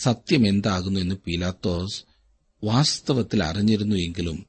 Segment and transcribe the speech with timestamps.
[0.00, 2.04] സത്യം എന്താകുന്നു എന്ന് പീലാത്തോസ്
[2.64, 4.46] വാസ്തവത്തിൽ അറിഞ്ഞിരുന്നു എങ്കിലും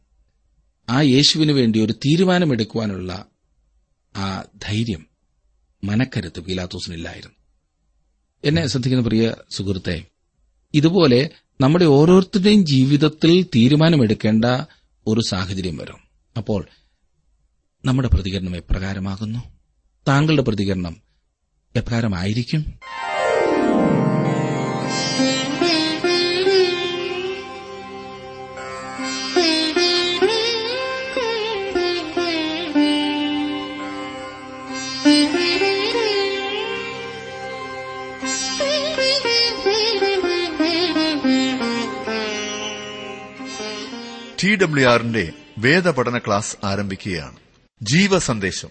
[0.89, 3.26] ആ യേശുവിനു വേണ്ടി ഒരു തീരുമാനമെടുക്കുവാനുള്ള
[4.16, 5.06] ആ ധൈര്യം
[5.84, 7.38] മനക്കരുത്ത് പീലാത്തോസിനില്ലായിരുന്നു.
[8.46, 10.06] എന്നെ ശ്രദ്ധിക്കുന്ന പ്രിയ സുഹൃത്തെ
[10.74, 11.29] ഇതുപോലെ
[11.62, 14.46] നമ്മുടെ ഓരോരുത്തരുടെയും ജീവിതത്തിൽ തീരുമാനമെടുക്കേണ്ട
[15.08, 15.99] ഒരു സാഹചര്യം വരും.
[16.38, 16.68] അപ്പോൾ
[17.86, 19.40] നമ്മുടെ പ്രതികരണം എപ്രകാരമാകുന്നു?
[20.08, 21.02] താങ്കളുടെ പ്രതികരണം
[21.76, 22.62] എപ്രകാരമായിരിക്കും?
[44.44, 47.36] ടി ഡബ്ല്യു ആറിന്റെ വേദപഠന ക്ലാസ് ആരംഭിക്കുകയാണ്.
[47.81, 48.67] ജീവസന്ദേശം.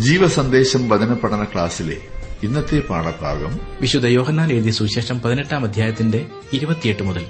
[0.00, 1.96] ജീവസന്ദേശം വചന പഠന ക്ലാസ്സിലെ
[2.42, 7.26] ഇന്നത്തെ പാഠഭാഗം വിശുദ്ധ യോഹന്നാൻ എഴുതിയ സുവിശേഷം പതിനെട്ടാം അധ്യായത്തിന്റെ ഇരുപത്തിയെട്ട് മുതൽ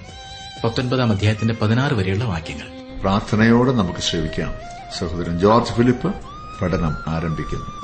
[0.65, 3.01] പത്തൊൻപതാം അധ്യായത്തിന്റെ പതിനാറ് വരെയുള്ള വാക്യങ്ങൾ.
[3.01, 4.55] പ്രാർത്ഥനയോടെ നമുക്ക് ശ്രമിക്കാം
[4.99, 6.15] സഹോദരൻ ജോർജ് ഫിലിപ്പ്
[6.63, 7.81] പഠനം ആരംഭിക്കുന്നു.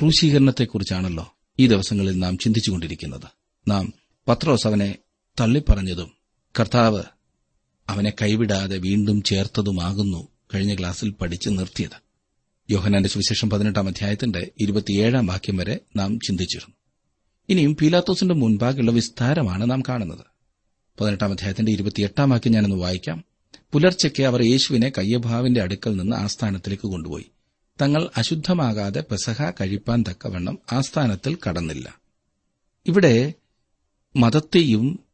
[0.00, 3.26] ക്രൂശീകരണത്തെക്കുറിച്ചാണല്ലോ ഈ ദിവസങ്ങളിൽ നാം ചിന്തിച്ചുകൊണ്ടിരിക്കുന്നത്.
[3.68, 3.92] നാം
[4.28, 4.96] പത്രോസ് അവനെ
[5.40, 6.12] തള്ളിപ്പറഞ്ഞതും
[6.60, 7.02] കർത്താവ്
[7.88, 12.02] അവനെ കൈവിടാതെ വീണ്ടും ചേർത്തതുമാകുന്നു കഴിഞ്ഞ ക്ലാസ്സിൽ പഠിച്ചു നിർത്തിയത്.
[12.70, 16.76] യോഹനാന്റെ സുവിശേഷം പതിനെട്ടാം അധ്യായത്തിന്റെ ഇരുപത്തിയേഴാം വാക്യം വരെ നാം ചിന്തിച്ചിരുന്നു.
[17.48, 20.24] ഇനിയും പീലാത്തോസിന്റെ മുൻപാകെയുള്ള വിസ്താരമാണ് നാം കാണുന്നത്.
[21.00, 23.24] പതിനെട്ടാം അധ്യായത്തിന്റെ ഇരുപത്തിയെട്ടാം വാക്യം ഞാനൊന്ന് വായിക്കാം.
[23.72, 27.24] പുലർച്ചയ്ക്ക് അവർ യേശുവിനെ കയ്യഭാവിന്റെ അടുക്കൽ നിന്ന് ആസ്ഥാനത്തിലേക്ക് കൊണ്ടുപോയി.
[27.82, 32.00] തങ്ങൾ അശുദ്ധമാകാതെ പെസഹ കഴിപ്പാൻ തക്കവണ്ണം ആസ്ഥാനത്തിൽ കടന്നില്ല.
[32.86, 33.32] ഇവിടെ
[34.16, 35.04] മതത്തെയും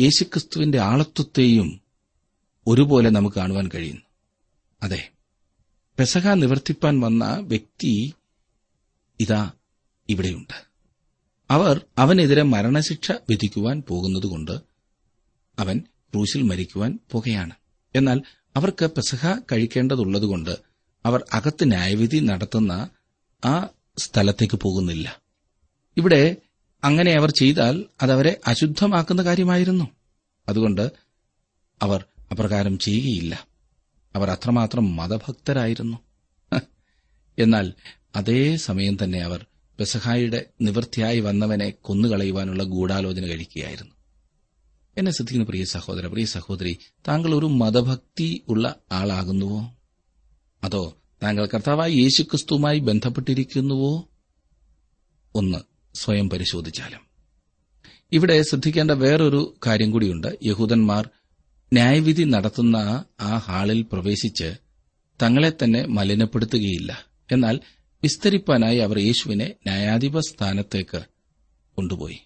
[0.00, 1.80] യേശുക്രിസ്തുവിന്റെ ആളത്വത്തെയും
[2.66, 4.02] ഒരുപോലെ നമുക്ക് കാണുവാൻ കഴിയുന്നു.
[4.82, 5.10] അതെ
[5.98, 8.14] പെസഹ നിവർത്തിപ്പാൻ വന്ന വ്യക്തി
[9.20, 9.50] ഇതാ
[10.08, 10.68] ഇവിടെയുണ്ട്.
[11.50, 14.60] അവർ അവനെതിരെ മരണശിക്ഷ വിധിക്കുവാൻ പോകുന്നതുകൊണ്ട്
[15.58, 15.78] അവൻ
[16.12, 17.54] ക്രൂശിൽ മരിക്കുവാൻ പോകുകയാണ്
[17.94, 18.22] എന്നാൽ
[18.56, 20.67] അവർക്ക് പെസഹ കഴിക്കേണ്ടതുള്ളതുകൊണ്ട്
[21.06, 22.88] അവർ അകത്ത് ന്യായവിധി നടത്തുന്ന
[23.44, 25.22] ആ സ്ഥലത്തേക്ക് പോകുന്നില്ല.
[25.96, 26.36] ഇവിടെ
[26.84, 29.84] അങ്ങനെ അവർ ചെയ്താൽ അതവരെ അശുദ്ധമാക്കുന്ന കാര്യമായിരുന്നു.
[30.48, 30.92] അതുകൊണ്ട്
[31.82, 33.46] അവർ അപ്രകാരം ചെയ്യുകയില്ല.
[34.14, 35.98] അവർ അത്രമാത്രം മതഭക്തരായിരുന്നു.
[37.38, 37.72] എന്നാൽ
[38.16, 39.46] അതേ സമയം തന്നെ അവർ
[39.80, 43.94] ബസഹായിയുടെ നിവൃത്തിയായി വന്നവനെ കൊന്നുകളയുവാനുള്ള ഗൂഢാലോചന കഴിക്കുകയായിരുന്നു.
[44.98, 46.78] എന്നെ ശ്രദ്ധിക്കുന്ന പ്രിയ സഹോദര പ്രിയ സഹോദരി
[47.08, 49.77] താങ്കൾ ഒരു മതഭക്തി ഉള്ള ആളാകുന്നുവോ?
[50.64, 54.08] അതോ താങ്കൾ കർത്താവായ യേശുക്രിസ്തുവുമായി ബന്ധപ്പെട്ടിരിക്കുന്നുവോ?
[55.34, 55.58] ഒന്ന്
[55.94, 57.00] സ്വയം പരിശോധിച്ചാലും.
[58.12, 60.38] ഇവിടെ ശ്രദ്ധിക്കേണ്ട വേറൊരു കാര്യം കൂടിയുണ്ട്.
[60.44, 61.08] യഹൂദന്മാർ
[61.72, 64.54] ന്യായവിധി നടത്തുന്ന ആ ഹാളിൽ പ്രവേശിച്ച്
[65.22, 67.04] തങ്ങളെ തന്നെ മലിനപ്പെടുത്തുകയില്ല.
[67.32, 67.60] എന്നാൽ
[68.02, 71.02] വിസ്തരിപ്പാനായി അവർ യേശുവിനെ ന്യായാധിപ സ്ഥാനത്തേക്ക്
[71.74, 72.18] കൊണ്ടുപോയി.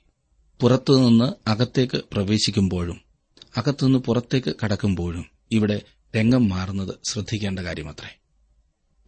[0.60, 3.00] പുറത്തുനിന്ന് അകത്തേക്ക് പ്രവേശിക്കുമ്പോഴും
[3.56, 5.82] അകത്തുനിന്ന് പുറത്തേക്ക് കടക്കുമ്പോഴും ഇവിടെ
[6.16, 8.21] രംഗം മാറുന്നത് ശ്രദ്ധിക്കേണ്ട കാര്യമത്രേ.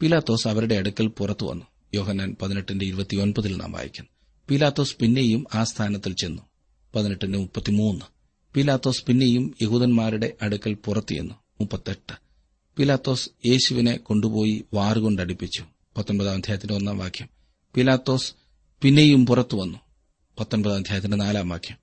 [0.02, 1.64] പീലാത്തോസ് അവരുടെ അടുക്കൽ പുറത്തു വന്നു.
[1.94, 4.10] യോഹന്നാൻ പതിനെട്ടിന്റെ ഇരുപത്തിയൊൻപതിൽ നാം വായിക്കുന്നു.
[4.48, 6.42] പിലാത്തോസ് പിന്നെയും ആ സ്ഥാനത്തിൽ ചെന്നു.
[6.94, 8.04] പതിനെട്ടിന്റെ മുപ്പത്തിമൂന്ന്.
[8.54, 12.12] പിലാത്തോസ് പിന്നെയും യഹൂദന്മാരുടെ അടുക്കൽ പുറത്തിയെന്നു മുപ്പത്തെട്ട്.
[12.76, 15.64] പിലാത്തോസ് യേശുവിനെ കൊണ്ടുപോയി വാറുകൊണ്ടടിപ്പിച്ചു.
[15.96, 17.28] പത്തൊൻപതാം അധ്യായത്തിന്റെ ഒന്നാം വാക്യം.
[17.74, 18.34] പിലാത്തോസ്
[18.82, 19.78] പിന്നെയും പുറത്തു വന്നു.
[20.40, 21.76] പത്തൊൻപതാം അധ്യായത്തിന്റെ നാലാം വാക്യം.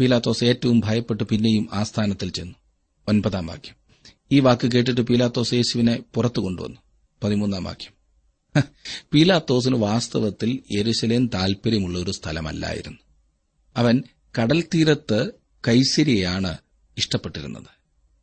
[0.00, 2.54] പീലാത്തോസ് ഏറ്റവും ഭയപ്പെട്ട് പിന്നെയും ആ സ്ഥാനത്തിൽ ചെന്നു.
[3.08, 3.74] ഒൻപതാം വാക്യം.
[4.32, 6.80] ഈ വാക്ക് കേട്ടിട്ട് പീലാത്തോസ് യേശുവിനെ പുറത്തു കൊണ്ടുവന്നു.
[7.24, 8.00] പതിമൂന്നാം വാക്യം.
[9.12, 12.98] പീലാത്തോസിന് വാസ്തവത്തിൽ യെരുശലേം താൽപര്യമുള്ള ഒരു സ്ഥലമല്ലായിരുന്നു.
[13.76, 14.02] അവൻ
[14.38, 15.32] കടൽ തീരത്ത്
[15.68, 16.58] കൈസരിയാണ്
[16.98, 17.80] ഇഷ്ടപ്പെട്ടിരുന്നത്.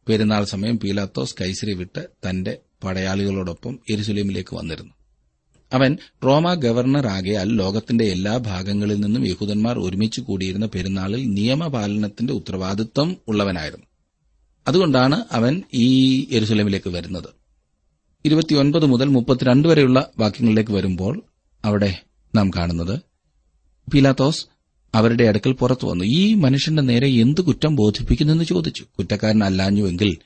[0.08, 4.94] പെരുന്നാൾ സമയം പീലാത്തോസ് കൈസരി വിട്ട് തന്റെ പടയാളികളോടൊപ്പം യെരുസലേമിലേക്ക് വന്നിരുന്നു.
[5.74, 13.86] അവൻ റോമ ഗവർണർ ആകയാൽ ലോകത്തിന്റെ എല്ലാ ഭാഗങ്ങളിൽ നിന്നും യഹൂദന്മാർ ഒരുമിച്ച് കൂടിയിരുന്ന പെരുന്നാളിൽ നിയമപാലനത്തിന്റെ ഉത്തരവാദിത്വം ഉള്ളവനായിരുന്നു.
[14.68, 17.37] അതുകൊണ്ടാണ് അവൻ ഈ യെരുസലേമിലേക്ക് വരുന്നത്.
[18.26, 21.24] ഇരുപത്തിയൊൻപത് മുതൽ മുപ്പത്തിരണ്ട് വരെയുള്ള വാക്യങ്ങളിലേക്ക് വരുമ്പോൾ
[21.66, 22.02] അവിടെ
[22.36, 23.00] നാം കാണുന്നത്
[23.94, 24.46] പീലാത്തോസ്
[24.96, 26.04] അവരുടെ അടുക്കൽ പുറത്തു വന്നു.
[26.04, 28.86] ഈ മനുഷ്യന്റെ നേരെ എന്ത് കുറ്റം ബോധിപ്പിക്കുന്നെന്ന് ചോദിച്ചു.
[29.00, 30.18] കുറ്റക്കാരനല്ലാഞ്ഞുവെങ്കിൽ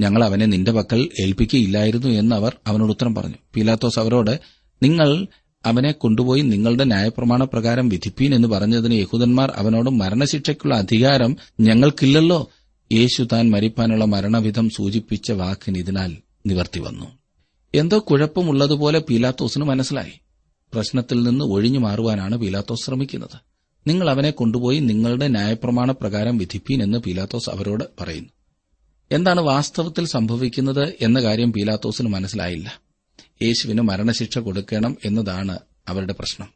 [0.00, 3.34] ഞങ്ങൾ അവനെ നിന്റെ പക്കൽ ഏൽപ്പിക്കുകയില്ലായിരുന്നു എന്ന് അവർ അവനോട് ഉത്തരം പറഞ്ഞു.
[3.56, 4.40] പീലാത്തോസ് അവരോട്
[4.82, 5.26] നിങ്ങൾ
[5.66, 12.50] അവനെ കൊണ്ടുപോയി നിങ്ങളുടെ ന്യായപ്രമാണ പ്രകാരം വിധിപ്പീൻ എന്ന് പറഞ്ഞതിന് യഹൂദന്മാർ അവനോട് മരണശിക്ഷയ്ക്കുള്ള അധികാരം ഞങ്ങൾക്കില്ലല്ലോ.
[12.92, 17.17] യേശു താൻ മരിപ്പാനുള്ള മരണവിധം സൂചിപ്പിച്ച വാക്കിന് ഇതിനാൽ നിവർത്തി വന്നു.
[17.74, 20.12] എന്തോ കുഴപ്പമുള്ളതുപോലെ പീലാത്തോസിന് മനസ്സിലായി.
[20.72, 23.40] പ്രശ്നത്തിൽ നിന്ന് ഒഴിഞ്ഞു മാറുവാനാണ് പീലാത്തോസ് ശ്രമിക്കുന്നത്.
[23.86, 28.28] നിങ്ങൾ അവനെ കൊണ്ടുപോയി നിങ്ങളുടെ ന്യായപ്രമാണ പ്രകാരം വിധിപ്പീൻ എന്ന് പീലാത്തോസ് അവരോട് പറയുന്നു.
[29.12, 32.80] എന്താണ് വാസ്തവത്തിൽ സംഭവിക്കുന്നത് എന്ന കാര്യം പീലാത്തോസിന് മനസ്സിലായില്ല.
[33.42, 36.48] യേശുവിന് മരണശിക്ഷ കൊടുക്കണം എന്നതാണ് അവരുടെ പ്രശ്നം.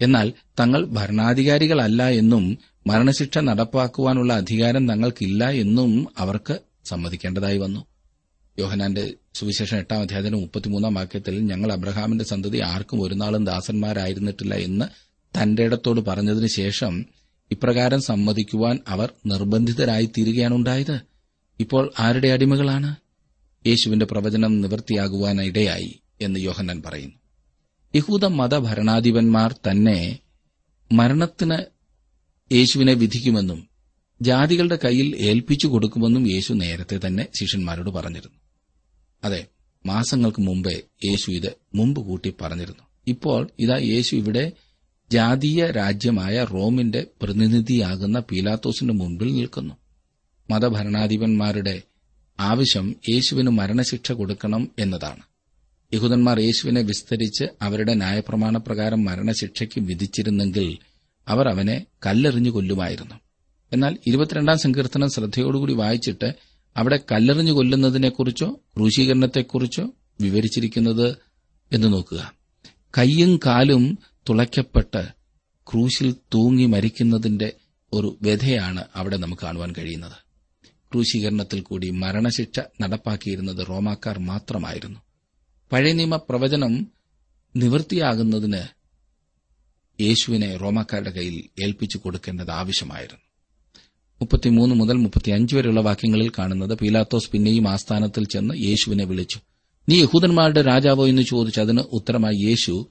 [0.00, 7.91] എന്നാൽ തങ്ങൾ ഭരണാധികാരികളല്ല എന്നും മരണശിക്ഷ നടപ്പാക്കുവാനുള്ള അധികാരം തങ്ങൾക്കില്ല എന്നും അവർക്ക് സമ്മതിക്കേണ്ടതായി വന്നു.
[8.58, 14.84] യോഹനാന്റെ സുവിശേഷം എട്ടാം അധ്യായത്തിന് മുപ്പത്തിമൂന്നാം വാക്യത്തിൽ ഞങ്ങൾ അബ്രഹാമിന്റെ സന്തതി ആർക്കും ഒരു നാളും ദാസന്മാരായിരുന്നിട്ടില്ല എന്ന്
[15.38, 17.06] തന്റെ ഇടത്തോട് പറഞ്ഞതിന് ശേഷം
[17.50, 21.00] ഇപ്രകാരം സമ്മതിക്കുവാൻ അവർ നിർബന്ധിതരായി തീരുകയാണ് ഉണ്ടായത്.
[21.60, 22.96] ഇപ്പോൾ ആരുടെ അടിമകളാണ്?
[23.66, 27.14] യേശുവിന്റെ പ്രവചനം നിവൃത്തിയാകുവാനിടയായി എന്ന് യോഹന്നാൻ പറയുന്നു.
[27.94, 30.18] യഹൂദ മതഭരണാധിപന്മാർ തന്നെ
[30.92, 31.58] മരണത്തിന്
[32.54, 33.71] യേശുവിനെ വിധിക്കുമെന്നും
[34.22, 38.38] ജാതികളുടെ കയ്യിൽ ഏൽപ്പിച്ചു കൊടുക്കുമെന്നും യേശു നേരത്തെ തന്നെ ശിഷ്യന്മാരോട് പറഞ്ഞിരുന്നു.
[39.24, 39.46] അതെ
[39.86, 42.84] മാസങ്ങൾക്ക് മുമ്പേ യേശു ഇത് മുമ്പ് കൂട്ടി പറഞ്ഞിരുന്നു.
[43.06, 44.52] ഇപ്പോൾ ഇതാ യേശു ഇവിടെ
[45.10, 49.74] ജാതീയ രാജ്യമായ റോമിന്റെ പ്രതിനിധിയാകുന്ന പീലാത്തോസിന്റെ മുൻപിൽ നിൽക്കുന്നു.
[50.50, 51.82] മതഭരണാധിപന്മാരുടെ
[52.40, 55.22] ആവശ്യം യേശുവിന് മരണശിക്ഷ കൊടുക്കണം എന്നതാണ്.
[55.94, 60.78] യഹൂദന്മാർ യേശുവിനെ വിസ്തരിച്ച് അവരുടെ ന്യായപ്രമാണപ്രകാരം മരണശിക്ഷയ്ക്ക് വിധിച്ചിരുന്നെങ്കിൽ
[61.28, 63.14] അവർ അവനെ കല്ലെറിഞ്ഞു കൊല്ലുമായിരുന്നു.
[63.72, 66.34] എന്നാൽ ഇരുപത്തിരണ്ടാം സങ്കീർത്തനം ശ്രദ്ധയോടുകൂടി വായിച്ചിട്ട്
[66.76, 69.90] അവിടെ കല്ലെറിഞ്ഞു കൊല്ലുന്നതിനെക്കുറിച്ചോ ക്രൂശീകരണത്തെക്കുറിച്ചോ
[70.20, 71.16] വിവരിച്ചിരിക്കുന്നത്
[71.72, 72.32] എന്ന് നോക്കുക.
[72.98, 73.98] കൈയും കാലും
[74.28, 75.08] തുളയ്ക്കപ്പെട്ട്
[75.70, 77.52] ക്രൂശിൽ തൂങ്ങി മരിക്കുന്നതിന്റെ
[77.92, 80.12] ഒരു വ്യഥയാണ് അവിടെ നമുക്ക് കാണുവാൻ കഴിയുന്നത്.
[80.92, 85.00] ക്രൂശീകരണത്തിൽ കൂടി മരണശിക്ഷ നടപ്പാക്കിയിരുന്നത് റോമാക്കാർ മാത്രമായിരുന്നു.
[85.72, 86.86] പഴയ നിയമ പ്രവചനം
[87.56, 88.62] നിവൃത്തിയാകുന്നതിന്
[90.02, 93.31] യേശുവിനെ റോമാക്കാരുടെ കയ്യിൽ ഏൽപ്പിച്ചു കൊടുക്കേണ്ടത് ആവശ്യമായിരുന്നു.
[94.22, 99.40] മുപ്പത്തിമൂന്ന് മുതൽ മുപ്പത്തിയഞ്ച് വരെയുള്ള വാക്യങ്ങളിൽ കാണുന്നത് പീലാത്തോസ് പിന്നെയും ആസ്ഥാനത്തിൽ ചെന്ന് യേശുവിനെ വിളിച്ചു.
[99.88, 102.86] നീ യഹൂദന്മാരുടെ രാജാവോ എന്ന് ചോദിച്ചു അതിന് ഉത്തരമായി യേശു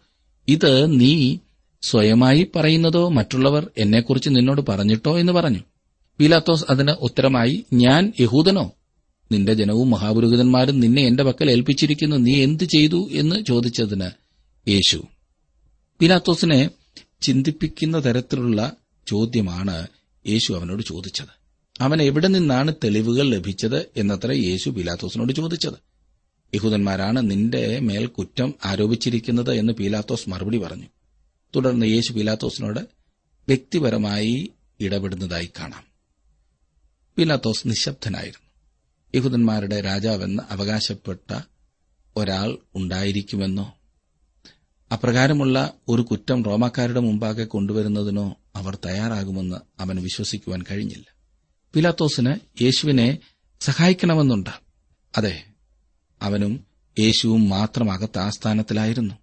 [0.47, 1.37] ഇത് നീ
[1.81, 5.59] സ്വയമായി പറയുന്നതോ മറ്റുള്ളവർ എന്നെക്കുറിച്ച് നിന്നോട് പറഞ്ഞിട്ടോ എന്ന് പറഞ്ഞു?
[6.19, 8.71] പീലാത്തോസ് അതിന് ഉത്തരമായി ഞാൻ യഹൂദനോ?
[9.31, 12.15] നിന്റെ ജനവും മഹാപുരോഹിതന്മാരും നിന്നെ എന്റെ പക്കൽ ഏൽപ്പിച്ചിരിക്കുന്നു.
[12.15, 13.09] നീ എന്ത് ചെയ്തു?
[13.11, 14.09] എന്ന് ചോദിച്ചതിന്
[14.69, 15.03] യേശു.
[16.01, 16.69] പീലാത്തോസിനെ
[17.21, 18.71] ചിന്തിപ്പിക്കുന്ന തരത്തിലുള്ള
[19.07, 19.87] ചോദ്യമാണ്
[20.27, 21.41] യേശു അവനോട് ചോദിച്ചത്.
[21.79, 25.73] അവൻ എവിടെ നിന്നാണ് തെളിവുകൾ ലഭിച്ചത് എന്നത്ര യേശു പീലാത്തോസിനോട് ചോദിച്ചത്.
[26.55, 30.85] യഹൂദന്മാരാണ് നിന്റെ മേൽ കുറ്റം ആരോപിച്ചിരിക്കുന്നത് എന്ന് പീലാത്തോസ് മറുപടി പറഞ്ഞു.
[31.55, 32.79] തുടർന്ന് യേശു പീലാത്തോസിനോട്
[33.47, 35.83] വ്യക്തിപരമായി ഇടപെടുന്നതായി കാണാം.
[37.17, 38.51] പീലാത്തോസ് നിശബ്ദനായിരുന്നു.
[39.15, 41.39] യഹൂദന്മാരുടെ രാജാവെന്ന് അവകാശപ്പെട്ട
[42.15, 43.80] ഒരാൾ ഉണ്ടായിരിക്കുമെന്നോ?
[44.91, 51.03] അപ്രകാരമുള്ള ഒരു കുറ്റം റോമാക്കാരുടെ മുമ്പാകെ കൊണ്ടുവരുന്നതിനോ അവർ തയ്യാറാകുമെന്ന് അവൻ വിശ്വസിക്കുവാൻ കഴിഞ്ഞില്ല.
[51.73, 53.17] പിലാത്തോസിന് യേശുവിനെ
[53.59, 54.49] സഹായിക്കണമെന്നുണ്ട്.
[55.17, 55.43] അതെ
[56.21, 56.65] അവനും
[56.99, 59.15] യേശുവും മാത്രമകത്ത് ആസ്ഥാനത്തിലായിരുന്നു.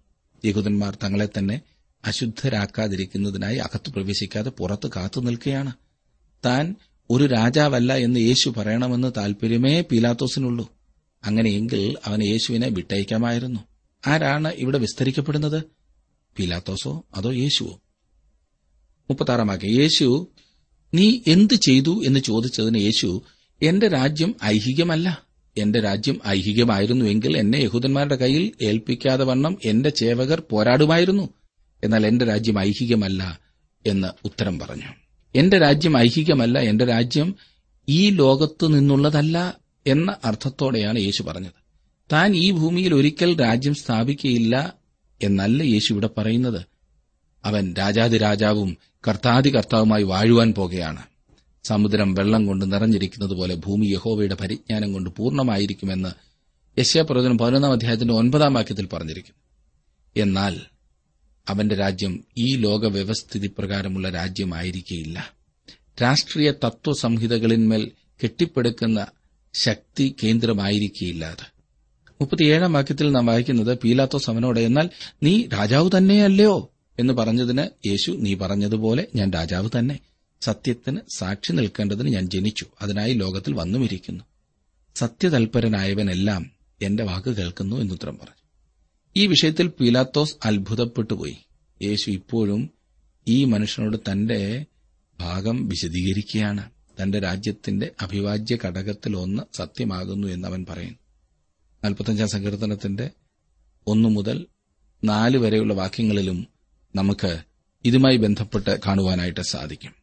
[0.45, 1.61] യഹൂദന്മാർ തങ്ങളെ തന്നെ
[2.05, 5.71] അശുദ്ധരാക്കാതിരിക്കുന്നതിനായി അകത്ത് പ്രവേശിക്കാതെ പുറത്ത് കാത്തു നിൽക്കുകയാണ്.
[6.45, 6.75] താൻ
[7.09, 10.71] ഒരു രാജാവല്ല എന്ന് യേശു പറയണമെന്ന് താൽപര്യമേ പീലാത്തോസിനുള്ളൂ.
[11.23, 13.59] അങ്ങനെയെങ്കിൽ അവന് യേശുവിനെ വിട്ടയക്കാമായിരുന്നു.
[14.07, 15.63] ആരാണ് ഇവിടെ വിസ്തരിക്കപ്പെടുന്നത്?
[16.39, 17.81] പീലാത്തോസോ അതോ യേശുവോ?
[19.09, 20.27] മുപ്പത്താറാമാക്കി യേശു
[20.93, 23.21] നീ എന്ത് ചെയ്തു എന്ന് ചോദിച്ചതിന് യേശു
[23.61, 25.25] എന്റെ രാജ്യം ഐഹികമല്ല.
[25.57, 31.29] എന്റെ രാജ്യം ഐഹികമായിരുന്നുവെങ്കിൽ എന്നെ യഹൂദന്മാരുടെ കയ്യിൽ ഏൽപ്പിക്കാതെ വണ്ണം എന്റെ ചേവകർ പോരാടുമായിരുന്നു.
[31.83, 33.39] എന്നാൽ എന്റെ രാജ്യം ഐഹികമല്ല
[33.87, 34.93] എന്ന് ഉത്തരം പറഞ്ഞു.
[35.35, 37.35] എന്റെ രാജ്യം ഐഹികമല്ല എന്റെ രാജ്യം
[37.89, 39.57] ഈ ലോകത്തു നിന്നുള്ളതല്ല
[39.87, 41.58] എന്ന അർത്ഥത്തോടെയാണ് യേശു പറഞ്ഞത്.
[42.11, 44.73] താൻ ഈ ഭൂമിയിൽ ഒരിക്കൽ രാജ്യം സ്ഥാപിക്കയില്ല
[45.23, 46.65] എന്നല്ല യേശു ഇവിടെ പറയുന്നത്.
[47.45, 51.03] അവൻ രാജാതിരാജാവും കർത്താതി കർത്താവുമായി വാഴുവാൻ പോകുകയാണ്.
[51.63, 56.09] സമുദ്രം വെള്ളം കൊണ്ട് നിറഞ്ഞിരിക്കുന്നത് പോലെ ഭൂമി യഹോവയുടെ പരിജ്ഞാനം കൊണ്ട് പൂർണമായിരിക്കുമെന്ന്
[56.79, 59.39] യശ്യാപ്രവചനം പതിനൊന്നാം അധ്യായത്തിന്റെ ഒൻപതാം വാക്യത്തിൽ പറഞ്ഞിരിക്കുന്നു
[60.23, 60.59] എന്നാൽ
[61.49, 65.33] അവന്റെ രാജ്യം ഈ ലോക വ്യവസ്ഥിതി പ്രകാരമുള്ള രാജ്യമായിരിക്കയില്ല.
[66.01, 67.91] രാഷ്ട്രീയ തത്വസംഹിതകളിന്മേൽ
[68.23, 69.07] കെട്ടിപ്പടുക്കുന്ന
[69.53, 71.58] ശക്തി കേന്ദ്രമായിരിക്കയില്ലാതെ
[72.21, 74.89] മുപ്പത്തിയേഴാം വാക്യത്തിൽ നാം വായിക്കുന്നത് പീലാത്തോസ് അവനോട് എന്നാൽ
[75.23, 76.71] നീ രാജാവ് തന്നെയല്ലയോ?
[76.99, 79.99] എന്ന് പറഞ്ഞതിന് യേശു നീ പറഞ്ഞതുപോലെ ഞാൻ രാജാവ് തന്നെ.
[80.41, 82.65] സത്യത്തിന് സാക്ഷി നിൽക്കേണ്ടതിന് ഞാൻ ജനിച്ചു.
[82.81, 84.23] അതിനായി ലോകത്തിൽ വന്നുമിരിക്കുന്നു.
[84.95, 88.47] സത്യതൽപരനായവനെല്ലാം എന്റെ വാക്ക് കേൾക്കുന്നു എന്നുത്തരം പറഞ്ഞു.
[89.17, 91.37] ഈ വിഷയത്തിൽ പീലാത്തോസ് അത്ഭുതപ്പെട്ടുപോയി.
[91.81, 92.69] യേശു ഇപ്പോഴും
[93.27, 94.65] ഈ മനുഷ്യനോട് തന്റെ
[95.19, 96.69] ഭാഗം വിശദീകരിക്കുകയാണ്.
[97.03, 100.97] തന്റെ രാജ്യത്തിന്റെ അഭിവാജ്യ ഘടകത്തിലൊന്ന് സത്യമാകുന്നു എന്ന് അവൻ പറയുന്നു.
[101.83, 103.09] നാൽപ്പത്തഞ്ചാം സങ്കീർത്തനത്തിന്റെ
[103.87, 104.45] ഒന്നു മുതൽ
[105.03, 106.47] നാല് വരെയുള്ള വാക്യങ്ങളിലും
[106.95, 107.39] നമുക്ക്
[107.85, 109.93] ഇതുമായി ബന്ധപ്പെട്ട് കാണുവാനായിട്ട് സാധിക്കും.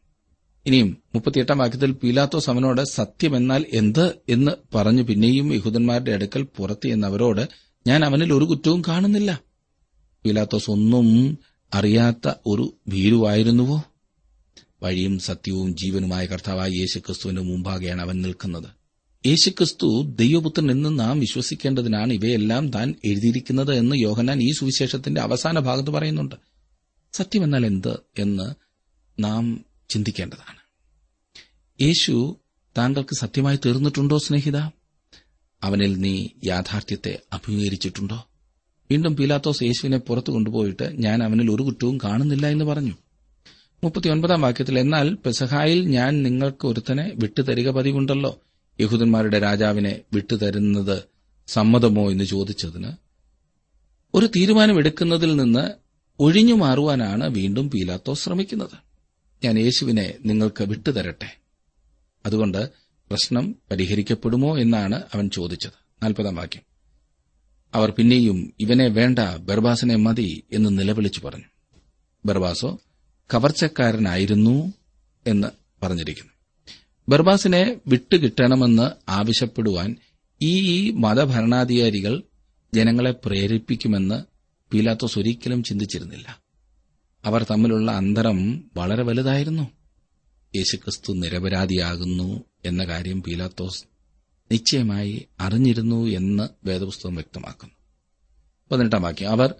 [0.65, 7.47] ഇനിയും മുപ്പത്തിയെട്ടാം വാക്യത്തിൽ പീലാത്തോ സമനോട് സത്യമെന്നാൽ എന്ത് എന്ന് പറഞ്ഞു പിന്നെയും യഹൂദന്മാരുടെ അടുക്കൽ പുറത്ത് എന്നവരോട്
[7.87, 9.41] ഞാൻ അവനിൽ ഒരു കുറ്റവും കാണുന്നില്ല.
[10.25, 11.37] പീലാത്തോസ് ഒന്നും
[11.73, 13.83] അറിയാത്ത ഒരു ഭീരുവായിരുന്നുവോ?
[14.83, 18.76] വഴിയും സത്യവും ജീവനുമായ കർത്താവായ യേശു ക്രിസ്തുവിന്റെ മുമ്പാകെയാണ് അവൻ നിൽക്കുന്നത്.
[19.27, 26.35] യേശുക്രിസ്തു ദൈവപുത്രൻ എന്ന് നാം വിശ്വസിക്കേണ്ടതിനാണ് ഇവയെല്ലാം താൻ എഴുതിയിരിക്കുന്നത് എന്ന് യോഹനാൻ ഈ സുവിശേഷത്തിന്റെ അവസാന ഭാഗത്ത് പറയുന്നുണ്ട്.
[27.13, 28.53] സത്യമെന്നാൽ എന്ത് എന്ന്
[29.23, 30.57] നാം ചിന്തിക്കേണ്ടതാണ്.
[31.81, 32.39] യേശു
[32.77, 34.57] താങ്കൾക്ക് സത്യമായി തീർന്നിട്ടുണ്ടോ സ്നേഹിത?
[35.63, 38.27] അവനിൽ നീ യാഥാർത്ഥ്യത്തെ അഭിമുഖീകരിച്ചിട്ടുണ്ടോ?
[38.91, 42.93] വീണ്ടും പീലാത്തോസ് യേശുവിനെ പുറത്തു കൊണ്ടുപോയിട്ട് ഞാൻ അവനിൽ ഒരു കുറ്റവും കാണുന്നില്ല എന്ന് പറഞ്ഞു.
[43.83, 48.39] മുപ്പത്തിയൊൻപതാം വാക്യത്തിൽ എന്നാൽ പെസഹായിൽ ഞാൻ നിങ്ങൾക്ക് ഒരുത്തനെ വിട്ടുതരിക പതിവുണ്ടല്ലോ.
[48.79, 51.03] യഹൂദന്മാരുടെ രാജാവിനെ വിട്ടുതരുന്നത്
[51.47, 52.91] സമ്മതമോ എന്ന് ചോദിച്ചതിന്
[54.13, 55.71] ഒരു തീരുമാനമെടുക്കുന്നതിൽ നിന്ന്
[56.19, 58.87] ഒഴിഞ്ഞു മാറുവാനാണ് വീണ്ടും പീലാത്തോ ശ്രമിക്കുന്നത്.
[59.43, 61.37] ഞാൻ യേശുവിനെ നിങ്ങൾക്ക് വിട്ടുതരട്ടെ.
[62.25, 62.69] അതുകൊണ്ട്
[63.09, 66.03] പ്രശ്നം പരിഹരിക്കപ്പെടുമോ എന്നാണ് അവൻ ചോദിച്ചത്.
[66.03, 66.61] നാൽപ്പതാം വാക്യം.
[67.73, 71.43] അവർ പിന്നെയും ഇവനെ വേണ്ട ബർബാസിനെ മതി എന്ന് നിലവിളിച്ചു പറഞ്ഞു.
[72.25, 72.79] ബർബാസോ
[73.33, 74.73] കവർച്ചക്കാരനായിരുന്നു
[75.27, 75.47] എന്ന്
[75.83, 76.36] പറഞ്ഞിരിക്കുന്നു.
[77.09, 79.95] ബർബാസിനെ വിട്ടുകിട്ടണമെന്ന് ആവശ്യപ്പെടുവാൻ
[80.41, 82.23] ഈ ഈ മതഭരണാധികാരികൾ
[82.73, 84.23] ജനങ്ങളെ പ്രേരിപ്പിക്കുമെന്ന്
[84.73, 86.41] പീലാത്തോസ് ഒരിക്കലും ചിന്തിച്ചിരുന്നില്ല.
[87.25, 89.63] അവർ തമ്മിലുള്ള അന്തരം വളരെ വലുതായിരുന്നു.
[90.55, 93.83] യേശുക്രിസ്തു നിരപരാധിയാകുന്നു എന്ന കാര്യം പീലാത്തോസ്
[94.51, 97.75] നിശ്ചയമായി അറിഞ്ഞിരുന്നു എന്ന് വേദപുസ്തകം വ്യക്തമാക്കുന്നു.
[98.71, 99.29] പതിനെട്ടാം വാക്യം.
[99.29, 99.55] അവർ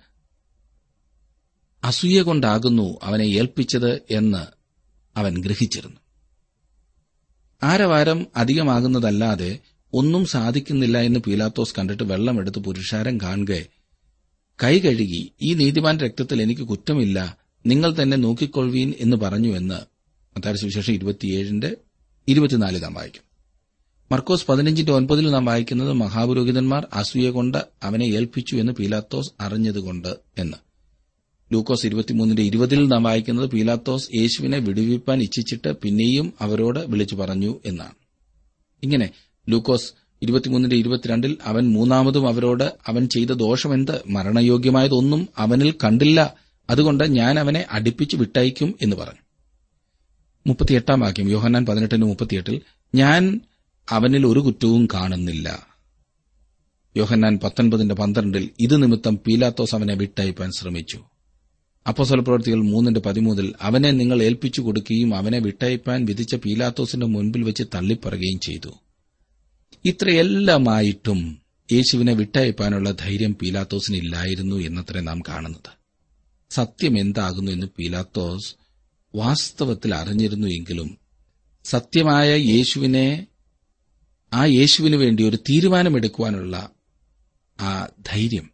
[1.84, 4.46] അസൂയ കൊണ്ടാകുന്നു അവനെ ഏൽപ്പിച്ചത് എന്ന്
[5.20, 6.07] അവൻ ഗ്രഹിച്ചിരുന്നു.
[7.68, 9.60] ആരവാരം അധികമാകുന്നതല്ലാതെ
[9.94, 13.54] ഒന്നും സാധിക്കുന്നില്ല എന്ന് പീലാത്തോസ് കണ്ടിട്ട് വെള്ളമെടുത്ത് പുരുഷാരം കാണുക
[14.64, 17.38] കൈ കഴുകി ഈ നീതിമാൻ രക്തത്തിൽ എനിക്ക് കുറ്റമില്ല.
[17.66, 19.80] നിങ്ങൾ തന്നെ നോക്കിക്കൊള്ളുവീൻ എന്ന് പറഞ്ഞു എന്ന്
[20.38, 21.78] മത്താരി സുവിശേഷം ഇരുപത്തിയേഴിന്റെ
[22.28, 23.22] ഇരുപത്തിനാല് നാം വായിക്കും.
[24.12, 30.58] മർക്കോസ് പതിനഞ്ചിന്റെ ഒൻപതിൽ നാം വായിക്കുന്നത് മഹാപുരോഹിതന്മാർ അസൂയ കൊണ്ട് അവനെ ഏൽപ്പിച്ചു എന്ന് പീലാത്തോസ് അറിഞ്ഞതുകൊണ്ട് എന്ന്.
[31.52, 37.92] ലൂക്കോസ് ഇരുപത്തിമൂന്നിന്റെ ഇരുപതിൽ നാം വായിക്കുന്നത് പീലാത്തോസ് യേശുവിനെ വിടുവിപ്പാൻ ഇച്ഛിച്ചിട്ട് പിന്നെയും അവരോട് വിളിച്ചു പറഞ്ഞു എന്നാണ്.
[38.84, 39.10] ഇങ്ങനെ
[39.50, 46.36] ലൂക്കോസ് ഇരുപത്തിമൂന്നിന്റെ ഇരുപത്തിരണ്ടിൽ അവൻ മൂന്നാമതും അവരോട് അവൻ ചെയ്ത ദോഷമെന്ത് മരണയോഗ്യമായതൊന്നും അവനിൽ കണ്ടില്ല.
[46.70, 49.22] അതുകൊണ്ട് ഞാൻ അവനെ അടുപ്പിച്ചു വിട്ടയക്കും എന്ന് പറഞ്ഞു.
[50.48, 52.62] മുപ്പത്തിയെട്ടാം വാക്യം യോഹന്നാൻ പതിനെട്ടിന് മുപ്പത്തിയെട്ടിൽ
[52.96, 53.42] ഞാൻ
[53.90, 55.68] അവനിൽ ഒരു കുറ്റവും കാണുന്നില്ല.
[56.98, 61.04] യോഹന്നാൻ പത്തൊൻപതിന്റെ പന്ത്രണ്ടിൽ ഇത് നിമിത്തം പീലാത്തോസ് അവനെ വിട്ടയപ്പാൻ ശ്രമിച്ചു.
[61.88, 68.40] അപ്പോസല പ്രവർത്തികൾ മൂന്നിന്റെ പതിമൂന്നിൽ അവനെ നിങ്ങൾ ഏൽപ്പിച്ചു കൊടുക്കുകയും അവനെ വിട്ടയപ്പാൻ വിധിച്ച പീലാത്തോസിന്റെ മുൻപിൽ വെച്ച് തള്ളിപ്പറയുകയും
[68.40, 68.70] ചെയ്തു.
[69.86, 71.42] ഇത്രയെല്ലാമായിട്ടും
[71.72, 75.78] യേശുവിനെ വിട്ടയപ്പാനുള്ള ധൈര്യം പീലാത്തോസിന് ഇല്ലായിരുന്നു എന്നത്രേ നാം കാണുന്നത്.
[76.50, 78.56] സത്യം എന്താകുന്നു എന്ന് പീലാത്തോസ്
[79.16, 80.98] വാസ്തവത്തിൽ അറിഞ്ഞിരുന്നു എങ്കിലും
[81.66, 83.28] സത്യമായ യേശുവിനെ
[84.34, 86.70] ആ യേശുവിന് വേണ്ടി ഒരു തീരുമാനമെടുക്കുവാനുള്ള
[87.60, 88.50] ആ ധൈര്യം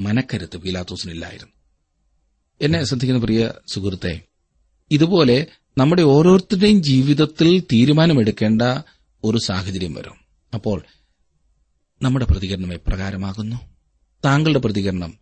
[0.00, 1.59] മനക്കരുത്ത് പീലാത്തോസിനില്ലായിരുന്നു.
[2.60, 4.20] എന്നെ ശ്രദ്ധിക്കുന്ന പ്രിയ സുഹൃത്തെ
[4.90, 5.46] ഇതുപോലെ
[5.78, 8.62] നമ്മുടെ ഓരോരുത്തരുടെയും ജീവിതത്തിൽ തീരുമാനമെടുക്കേണ്ട
[9.24, 10.14] ഒരു സാഹചര്യം വരും.
[10.54, 10.84] അപ്പോൾ
[12.02, 13.56] നമ്മുടെ പ്രതികരണം എപ്രകാരമാകുന്നു?
[14.24, 15.18] താങ്കളുടെ പ്രതികരണം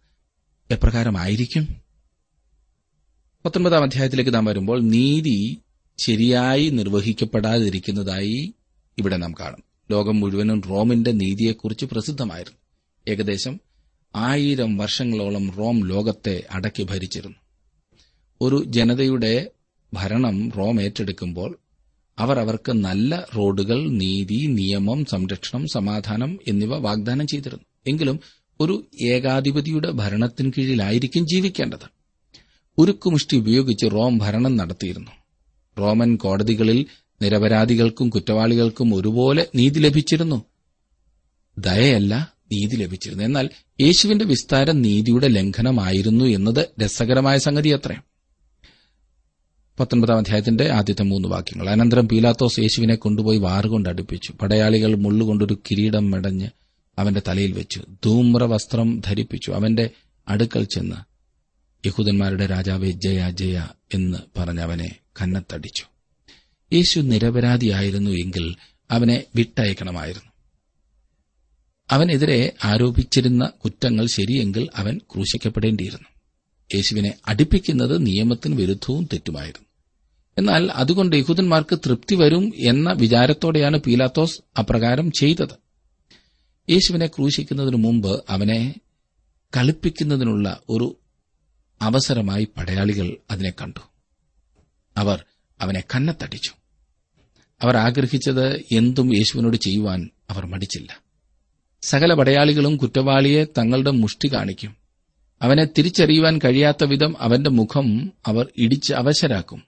[0.71, 1.69] എപ്രകാരമായിരിക്കും?
[3.45, 5.59] പത്തൊൻപതാം അധ്യായത്തിലേക്ക് നാം വരുമ്പോൾ നീതി
[5.99, 8.55] ശരിയായി നിർവഹിക്കപ്പെടാതിരിക്കുന്നതായി
[8.99, 9.63] ഇവിടെ നാം കാണും.
[9.91, 12.59] ലോകം മുഴുവനും റോമിന്റെ നീതിയെക്കുറിച്ച് പ്രസിദ്ധമായിരുന്നു.
[13.13, 13.68] ഏകദേശം
[14.17, 17.37] ആയിരം വർഷങ്ങളോളം റോം ലോകത്തെ അടക്കി ഭരിച്ചിരുന്നു.
[18.41, 19.51] ഒരു ജനതയുടെ
[19.95, 21.59] ഭരണം റോം ഏറ്റെടുക്കുമ്പോൾ
[22.19, 27.65] അവർ അവർക്ക് നല്ല റോഡുകൾ നീതി നിയമം സംരക്ഷണം സമാധാനം എന്നിവ വാഗ്ദാനം ചെയ്തിരുന്നു.
[27.87, 28.21] എങ്കിലും
[28.61, 31.91] ഒരു ഏകാധിപതിയുടെ ഭരണത്തിന് കീഴിലായിരിക്കും ജീവിക്കേണ്ടത്.
[32.79, 35.11] ഉരുക്കുമുഷ്ടി ഉപയോഗിച്ച് റോം ഭരണം നടത്തിയിരുന്നു.
[35.79, 36.87] റോമൻ കോടതികളിൽ
[37.23, 40.45] നിരപരാധികൾക്കും കുറ്റവാളികൾക്കും ഒരുപോലെ നീതി ലഭിച്ചിരുന്നു.
[41.59, 43.25] ദയയല്ല നീതി ലഭിച്ചിരുന്നു.
[43.25, 47.97] എന്നാൽ യേശുവിന്റെ വിസ്താരം നീതിയുടെ ലംഘനമായിരുന്നു എന്നത് രസകരമായ സംഗതി അത്രേ.
[49.81, 51.71] പത്തൊൻപതാം അധ്യായത്തിന്റെ ആദ്യത്തെ മൂന്ന് വാക്യങ്ങൾ.
[51.71, 54.33] അനന്തരം പീലാത്തോസ് യേശുവിനെ കൊണ്ടുപോയി വാറുകൊണ്ട് അടുപ്പിച്ചു.
[54.33, 56.49] പടയാളികൾ മുള്ളുകൊണ്ടൊരു കിരീടം മെടഞ്ഞ്
[56.99, 57.83] അവന്റെ തലയിൽ വെച്ചു.
[58.05, 59.51] ധൂമ്ര വസ്ത്രം ധരിപ്പിച്ചു.
[59.51, 59.91] അവന്റെ
[60.29, 60.97] അടുക്കൽ ചെന്ന്
[61.87, 65.85] യഹൂദന്മാരുടെ രാജാവെ ജയ ജയ എന്ന് പറഞ്ഞവനെ കന്നത്തടിച്ചു.
[66.73, 68.55] യേശു നിരപരാധിയായിരുന്നു എങ്കിൽ
[68.91, 70.29] അവനെ വിട്ടയക്കണമായിരുന്നു.
[71.91, 76.09] അവനെതിരെ ആരോപിച്ചിരുന്ന കുറ്റങ്ങൾ ശരിയെങ്കിൽ അവൻ ക്രൂശിക്കപ്പെടേണ്ടിയിരുന്നു.
[76.75, 79.69] യേശുവിനെ അടുപ്പിക്കുന്നത് നിയമത്തിന് വിരുദ്ധവും തെറ്റുമായിരുന്നു.
[80.39, 85.49] എന്നാൽ അതുകൊണ്ട് യഹൂദന്മാർക്ക് തൃപ്തി വരും എന്ന വിചാരത്തോടെയാണ് പീലാത്തോസ് അപ്രകാരം ചെയ്തത്.
[86.71, 88.75] യേശുവിനെ ക്രൂശിക്കുന്നതിനു മുമ്പ് അവനെ
[89.57, 90.99] കളിപ്പിക്കുന്നതിനുള്ള ഒരു
[91.83, 93.81] അവസരമായി പടയാളികൾ അതിനെ കണ്ടു.
[94.97, 95.25] അവർ
[95.61, 96.51] അവനെ കന്നത്തടിച്ചു.
[97.63, 101.08] അവർ ആഗ്രഹിച്ചത് എന്തും യേശുവിനോട് ചെയ്യുവാൻ അവർ മടിച്ചില്ല.
[101.83, 104.77] സകല പടയാളികളും കുറ്റവാളിയെ തങ്ങളുടെ മുഷ്ടി കാണിക്കും.
[105.43, 109.63] അവനെ തിരിച്ചറിയുവാൻ കഴിയാത്ത വിധം അവന്റെ മുഖം അവർ ഇടിച്ച് അവശരാക്കും.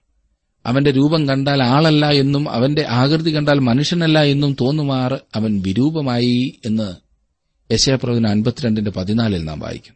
[0.65, 6.95] അവന്റെ രൂപം കണ്ടാൽ ആളല്ല എന്നും അവന്റെ ആകൃതി കണ്ടാൽ മനുഷ്യനല്ല എന്നും തോന്നുമാർ അവൻ വിരൂപമായി എന്ന്
[7.73, 9.95] യശയപ്രവചന അൻപത്തിരണ്ടിന്റെ പതിനാലിൽ നാം വായിക്കും.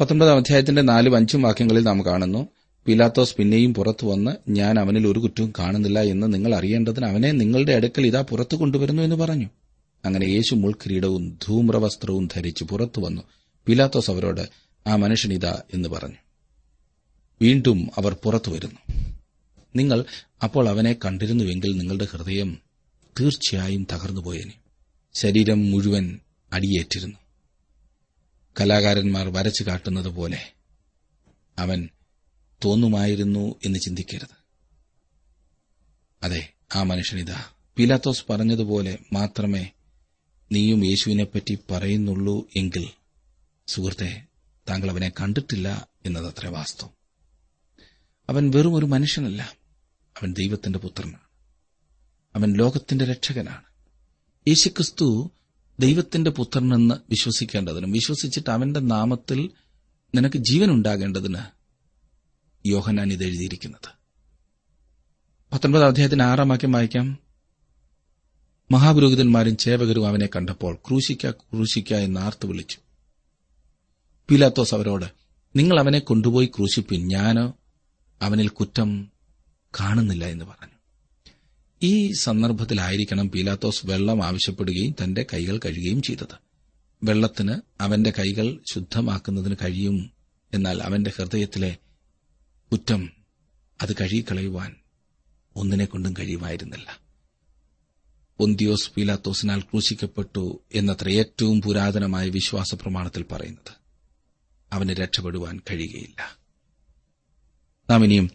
[0.00, 2.48] പത്തൊൻപതാം അധ്യായത്തിന്റെ നാലും അഞ്ചും വാക്യങ്ങളിൽ നാം കാണുന്നു
[2.86, 8.06] പിലാത്തോസ് പിന്നെയും പുറത്തു വന്ന് ഞാൻ അവനിൽ ഒരു കുറ്റവും കാണുന്നില്ല എന്ന് നിങ്ങൾ അറിയേണ്ടതിന് അവനെ നിങ്ങളുടെ അടുക്കൽ
[8.06, 9.46] ഇതാ പുറത്തു കൊണ്ടുവരുന്നു എന്ന് പറഞ്ഞു.
[10.04, 13.22] അങ്ങനെ യേശു മുൾക്കിരീടവും ധൂമ്രവസ്ത്രവും ധരിച്ച് പുറത്തു വന്നു.
[13.66, 14.48] പിലാത്തോസ് അവരോട്
[14.86, 16.14] ആ മനുഷ്യനിതാ എന്ന് പറഞ്ഞു.
[17.42, 19.08] വീണ്ടും അവർ പുറത്തു വരുന്നു.
[19.76, 20.04] നിങ്ങൾ
[20.42, 22.58] അപ്പോൾ അവനെ കണ്ടിരുന്നുവെങ്കിൽ നിങ്ങളുടെ ഹൃദയം
[23.20, 24.52] തീർച്ചയായും തകർന്നുപോയേനെ.
[25.14, 26.20] ശരീരം മുഴുവൻ
[26.52, 27.16] അടിയേറ്റിരുന്നു.
[28.60, 30.52] കലാകാരന്മാർ വരച്ചു കാട്ടുന്നത് പോലെ
[31.58, 31.88] അവൻ
[32.64, 34.40] തോന്നുമായിരുന്നു എന്ന് ചിന്തിക്കരുത്.
[36.22, 37.44] അതെ ആ മനുഷ്യനിതാ
[37.76, 39.70] പിലാത്തോസ് പറഞ്ഞതുപോലെ മാത്രമേ
[40.52, 42.88] നീയും യേശുവിനെപ്പറ്റി പറയുന്നുള്ളൂ എങ്കിൽ
[43.66, 44.22] സുഹൃത്തെ
[44.70, 46.90] താങ്കൾ അവനെ കണ്ടിട്ടില്ല എന്നതത്ര വാസ്തവം.
[48.28, 49.42] അവൻ വെറും ഒരു മനുഷ്യനല്ല.
[50.22, 51.18] അവൻ ദൈവത്തിന്റെ പുത്രനാണ്.
[52.34, 53.64] അവൻ ലോകത്തിന്റെ രക്ഷകനാണ്.
[54.48, 55.30] യേശുക്രിസ്തു
[55.80, 59.50] ദൈവത്തിന്റെ പുത്രനെന്ന് വിശ്വസിക്കേണ്ടതിനും വിശ്വസിച്ചിട്ട് അവന്റെ നാമത്തിൽ
[60.14, 61.38] നിനക്ക് ജീവൻ ഉണ്ടാകേണ്ടതിന്
[62.66, 64.00] യോഹനാൻ ഇത് എഴുതിയിരിക്കുന്നത്.
[65.52, 67.29] പത്തൊൻപതാം അധ്യായത്തിന് ആറാം വാക്യം വായിക്കാം.
[68.70, 72.78] മഹാപുരോഹിതന്മാരും ചേവകരും അവനെ കണ്ടപ്പോൾ ക്രൂശിക്ക ക്രൂശിക്ക എന്ന് ആർത്തു വിളിച്ചു.
[74.30, 75.04] പീലാത്തോസ് അവരോട്
[75.56, 77.54] നിങ്ങൾ അവനെ കൊണ്ടുപോയി ക്രൂശിപ്പിൻ ഞാനോ
[78.22, 79.12] അവനിൽ കുറ്റം
[79.80, 80.74] കാണുന്നില്ല എന്ന് പറഞ്ഞു.
[81.82, 86.38] ഈ സന്ദർഭത്തിലായിരിക്കണം പീലാത്തോസ് വെള്ളം ആവശ്യപ്പെടുകയും തന്റെ കൈകൾ കഴുകുകയും ചെയ്തത്.
[87.04, 90.10] വെള്ളത്തിന് അവന്റെ കൈകൾ ശുദ്ധമാക്കുന്നതിന് കഴിയും
[90.54, 91.76] എന്നാൽ അവന്റെ ഹൃദയത്തിലെ
[92.72, 93.12] കുറ്റം
[93.82, 94.74] അത് കഴുകിക്കളയുവാൻ
[95.56, 96.99] ഒന്നിനെ കൊണ്ടും കഴിയുമായിരുന്നില്ല.
[98.40, 103.72] ഒന്തിയോസ് പീലാത്തോസിനാൽ ക്രൂശിക്കപ്പെട്ടു എന്നത്ര ഏറ്റവും പുരാതനമായ വിശ്വാസ പ്രമാണത്തിൽ പറയുന്നത്.
[104.72, 106.36] അവന് രക്ഷപ്പെടുവാൻ കഴിയുകയില്ല.
[107.90, 108.30] നാം ഇനിയും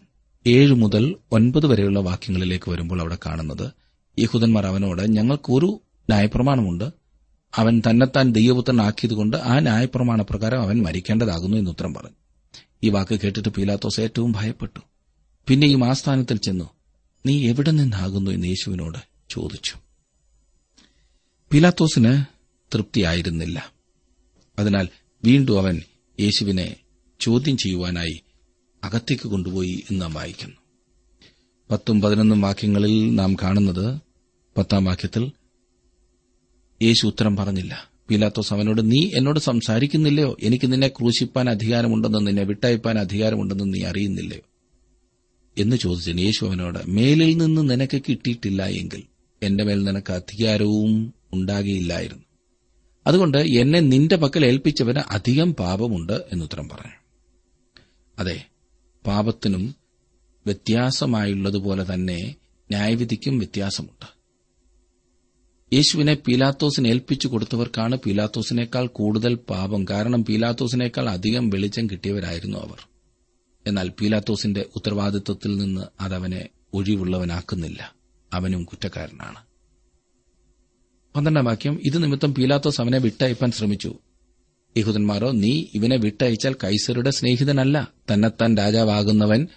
[0.46, 3.70] ഏഴ് മുതൽ ഒൻപത് വരെയുള്ള വാക്യങ്ങളിലേക്ക് വരുമ്പോൾ അവിടെ കാണുന്നത്
[4.18, 6.90] യഹൂദന്മാർ അവനോട് ഞങ്ങൾക്കൊരു ന്യായപ്രമാണമുണ്ട്.
[7.54, 12.16] അവൻ തന്നെത്താൻ ദൈവപുത്രനാക്കിയതുകൊണ്ട് ആ ന്യായപ്രമാണ പ്രകാരം അവൻ മരിക്കേണ്ടതാകുന്നു എന്ന് ഉത്തരം പറഞ്ഞു.
[12.82, 14.80] ഈ വാക്ക് കേട്ടിട്ട് പീലാത്തോസ് ഏറ്റവും ഭയപ്പെട്ടു.
[15.46, 16.70] പിന്നെയും ആസ്ഥാനത്തിൽ ചെന്നു.
[17.26, 18.30] നീ എവിടെ നിന്നാകുന്നു?
[18.30, 18.98] എന്ന് യേശുവിനോട്
[19.30, 19.74] ചോദിച്ചു.
[21.56, 22.24] പീലാത്തോസിന്
[22.74, 23.72] തൃപ്തിയായിരുന്നില്ല.
[24.58, 24.88] അതിനാൽ
[25.24, 25.82] വീണ്ടും അവൻ
[26.20, 26.76] യേശുവിനെ
[27.20, 28.20] ചോദ്യം ചെയ്യുവാനായി
[28.84, 30.56] അകത്തേക്ക് കൊണ്ടുപോയി എന്ന് നാം വായിക്കുന്നു.
[31.70, 34.00] പത്തും പതിനൊന്നും വാക്യങ്ങളിൽ നാം കാണുന്നത്
[34.56, 35.32] പത്താം വാക്യത്തിൽ
[36.82, 37.90] യേശു ഉത്തരം പറഞ്ഞില്ല.
[38.10, 40.36] പീലാത്തോസ് അവനോട് നീ എന്നോട് സംസാരിക്കുന്നില്ലയോ?
[40.42, 44.42] എനിക്ക് നിന്നെ ക്രൂശിപ്പാൻ അധികാരമുണ്ടെന്നും നിന്നെ വിട്ടയപ്പാൻ അധികാരമുണ്ടെന്നും നീ അറിയുന്നില്ലയോ?
[45.58, 49.02] എന്ന് ചോദിച്ചതിന് യേശു അവനോട് മേലിൽ നിന്ന് നിനക്ക് കിട്ടിയിട്ടില്ല എങ്കിൽ
[49.42, 52.24] എന്റെ മേൽ നിനക്ക് അധികാരവും ഉണ്ടാകിയില്ലായിരുന്നു.
[53.06, 56.92] അതുകൊണ്ട് എന്നെ നിന്റെ പക്കൽ ഏൽപ്പിച്ചവന് അധികം പാപമുണ്ട് എന്നുത്തരം പറഞ്ഞു.
[58.18, 58.46] അതെ
[59.06, 59.74] പാപത്തിനും
[60.46, 62.36] വ്യത്യാസമായുള്ളതുപോലെ തന്നെ
[62.70, 64.16] ന്യായവിധിക്കും വ്യത്യാസമുണ്ട്.
[65.72, 69.84] യേശുവിനെ പീലാത്തോസിന് ഏൽപ്പിച്ചു കൊടുത്തവർക്കാണ് പീലാത്തോസിനേക്കാൾ കൂടുതൽ പാപം.
[69.90, 72.88] കാരണം പീലാത്തോസിനേക്കാൾ അധികം വെളിച്ചം കിട്ടിയവരായിരുന്നു അവർ.
[73.66, 77.94] എന്നാൽ പീലാത്തോസിന്റെ ഉത്തരവാദിത്വത്തിൽ നിന്ന് അതവനെ ഒഴിവുള്ളവനാക്കുന്നില്ല.
[78.32, 79.45] അവനും കുറ്റക്കാരനാണ്.
[81.16, 83.94] പന്ത്രണ്ടാം വാക്യം ഇത് നിമിത്തം പീലാത്തോസ് അവനെ വിട്ടയപ്പാൻ ശ്രമിച്ചു.
[84.76, 87.88] യഹൂദന്മാരോ നീ ഇവനെ വിട്ടയച്ചാൽ കൈസറുടെ സ്നേഹിതനല്ല.
[88.12, 89.48] തന്നെത്താൻ രാജാവാകുന്നവൻ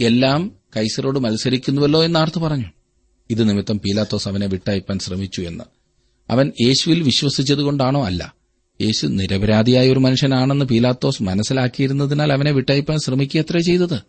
[0.00, 2.64] എല്ലാം കൈസറോട് മത്സരിക്കുന്നുവല്ലോ എന്നാർത്ത് പറഞ്ഞു.
[3.30, 5.64] ഇത് നിമിത്തം പീലാത്തോസ് അവനെ വിട്ടയപ്പാൻ ശ്രമിച്ചു എന്ന്.
[6.30, 8.34] അവൻ യേശുവിൽ വിശ്വസിച്ചതുകൊണ്ടാണോ അല്ല.
[8.80, 14.00] യേശു നിരപരാധിയായ ഒരു മനുഷ്യനാണെന്ന് പീലാത്തോസ് മനസ്സിലാക്കിയിരുന്നതിനാൽ അവനെ വിട്ടയപ്പാൻ ശ്രമിക്കുകയത്രേ ചെയ്തത്.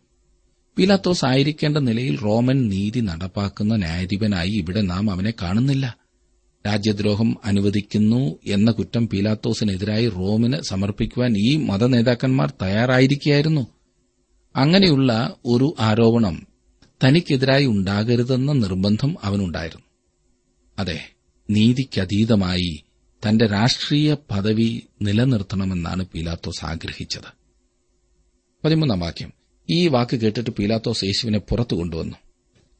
[0.77, 6.08] പീലാത്തോസ് ആയിരിക്കേണ്ട നിലയിൽ റോമൻ നീതി നടപ്പാക്കുന്ന ന്യായാധിപനായി ഇവിടെ നാം അവനെ കാണുന്നില്ല.
[6.65, 13.67] രാജ്യദ്രോഹം അനുവദിക്കുന്നു എന്ന കുറ്റം പീലാത്തോസിനെതിരായി റോമിന് സമർപ്പിക്കുവാൻ ഈ മതനേതാക്കന്മാർ തയ്യാറായിരിക്കുകയായിരുന്നു.
[14.55, 16.47] അങ്ങനെയുള്ള ഒരു ആരോപണം
[17.03, 19.85] തനിക്കെതിരായി ഉണ്ടാകരുതെന്ന നിർബന്ധം അവനുണ്ടായിരുന്നു.
[20.79, 21.09] അതെ
[21.49, 22.83] നീതിക്കതീതമായി
[23.29, 27.39] തന്റെ രാഷ്ട്രീയ പദവി നിലനിർത്തണമെന്നാണ് പീലാത്തോസ് ആഗ്രഹിച്ചത്.
[28.65, 29.33] പതിമൂന്നാം വാക്യം.
[29.69, 32.15] ഈ വാക്ക് കേട്ടിട്ട് പീലാത്തോസ് യേശുവിനെ പുറത്തു കൊണ്ടുവന്നു.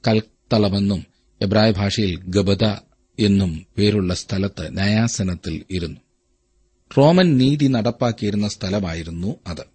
[0.07, 1.05] കൽത്തളമെന്നും
[1.41, 2.88] എബ്രായ ഭാഷയിൽ ഗബദ
[3.19, 5.99] എന്നും പേരുള്ള സ്ഥലത്ത് ന്യായാസനത്തിൽ ഇരുന്നു.
[6.97, 9.65] റോമൻ നീതി നടപ്പാക്കിയിരുന്ന സ്ഥലമായിരുന്നു അത്.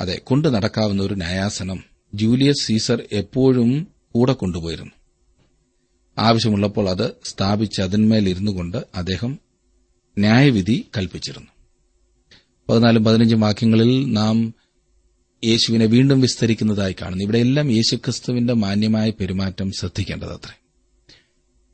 [0.00, 4.90] അതെ കൊണ്ടു നടക്കാവുന്ന ഒരു ന്യായാസനം ജൂലിയസ് സീസർ എപ്പോഴും കൂടെ കൊണ്ടുപോയിരുന്നു.
[6.18, 9.38] ആവശ്യമുള്ളപ്പോൾ അത് സ്ഥാപിച്ച് അതിന്മേൽ ഇരുന്നു കൊണ്ട് അദ്ദേഹം
[10.18, 11.48] ന്യായവിധി കൽപ്പിച്ചിരുന്നു.
[12.68, 14.54] പതിനാലും പതിനഞ്ചും വാക്യങ്ങളിൽ നാം
[15.44, 17.24] യേശുവിനെ വീണ്ടും വിസ്തരിക്കുന്നതായി കാണുന്നു.
[17.24, 20.59] ഇവിടെയെല്ലാം യേശുക്രിസ്തുവിന്റെ മാന്യമായ പെരുമാറ്റം ശ്രദ്ധിക്കേണ്ടതത്രേ.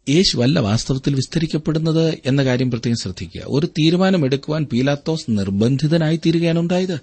[0.08, 3.42] യേശുവല്ല വാസ്തവത്തിൽ വിസ്തരിക്കപ്പെടുന്നത് എന്ന കാര്യം പ്രത്യേകം ശ്രദ്ധിക്കുക.
[3.46, 7.00] ഒരു തീരുമാനമെടുക്കുവാൻ പീലാത്തോസ് നിർബന്ധിതനായി തീരുകയാണ് ഉണ്ടായത്.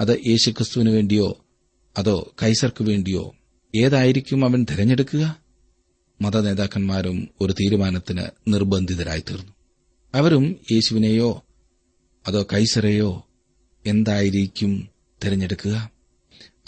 [0.00, 1.44] അത് യേശുക്രിസ്തുവിന് വേണ്ടിയോ
[1.98, 3.34] അതോ കൈസർക്ക് വേണ്ടിയോ
[3.76, 5.38] ഏതായിരിക്കും അവൻ തിരഞ്ഞെടുക്കുക?
[6.20, 9.52] മതനേതാക്കന്മാരും ഒരു തീരുമാനത്തിന് നിർബന്ധിതരായി തീർന്നു.
[10.14, 11.44] അവരും യേശുവിനെയോ
[12.28, 13.26] അതോ കൈസറെയോ
[13.86, 14.88] എന്തായിരിക്കും
[15.24, 15.90] തിരഞ്ഞെടുക്കുക?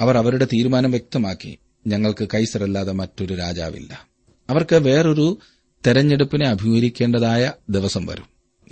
[0.00, 1.58] അവർ അവരുടെ തീരുമാനം വ്യക്തമാക്കി.
[1.86, 4.06] ഞങ്ങൾക്ക് കൈസറല്ലാതെ മറ്റൊരു രാജാവില്ല.
[4.50, 5.38] അവർക്ക് വേറൊരു
[5.86, 8.24] തെരഞ്ഞെടുപ്പിനെ അഭിമുഖീകരിക്കേണ്ടതായ ദിവസം വരും.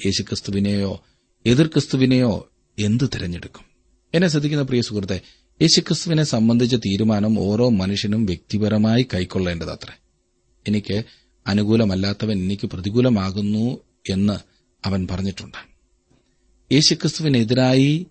[0.06, 1.04] യേശുക്രിസ്തുവിനെയോ
[1.46, 3.64] എതിർ ക്രിസ്തുവിനെയോ എന്തു തിരഞ്ഞെടുക്കും?
[4.14, 5.20] എന്നെ ശ്രദ്ധിക്കുന്ന പ്രിയ സുഹൃത്തെ
[5.62, 9.98] യേശുക്രിസ്തുവിനെ സംബന്ധിച്ച തീരുമാനം ഓരോ മനുഷ്യനും വ്യക്തിപരമായി കൈക്കൊള്ളേണ്ടതത്രേ.
[10.68, 11.04] എനിക്ക്
[11.46, 13.78] അനുകൂലമല്ലാത്തവൻ എനിക്ക് പ്രതികൂലമാകുന്നു
[14.10, 14.38] എന്ന്
[14.86, 15.72] അവൻ പറഞ്ഞിട്ടുണ്ട്.
[16.74, 18.06] യേശുക്രിസ്തുവിനെതിരായി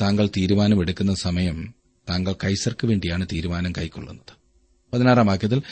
[0.00, 1.74] താങ്കൾ തീരുമാനമെടുക്കുന്ന സമയം
[2.10, 4.32] താങ്കൾ കൈസർക്ക് വേണ്ടിയാണ് തീരുമാനം കൈക്കൊള്ളുന്നത്.
[4.92, 5.62] പതിനാറാം വാക്യത്തിൽ